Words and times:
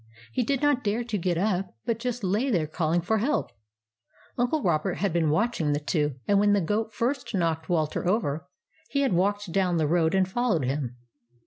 He 0.31 0.41
did 0.41 0.63
not 0.63 0.83
dare 0.83 1.03
to 1.03 1.17
get 1.19 1.37
up, 1.37 1.75
but 1.85 1.99
just 1.99 2.23
lay 2.23 2.49
there 2.49 2.65
calling 2.65 3.01
for 3.01 3.19
help. 3.19 3.51
Uncle 4.35 4.63
Robert 4.63 4.95
had 4.95 5.13
been 5.13 5.29
watching 5.29 5.73
the 5.73 5.79
two, 5.79 6.15
and 6.27 6.39
when 6.39 6.53
the 6.53 6.59
goat 6.59 6.91
first 6.91 7.35
knocked 7.35 7.69
Walter 7.69 8.07
over, 8.09 8.47
he 8.89 9.01
had 9.01 9.13
walked 9.13 9.51
down 9.51 9.77
the 9.77 9.85
road 9.85 10.15
and 10.15 10.27
followed 10.27 10.65
him. 10.65 10.95